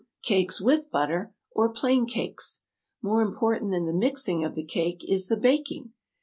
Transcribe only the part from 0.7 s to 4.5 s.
butter, or plain cakes. "More important than the mixing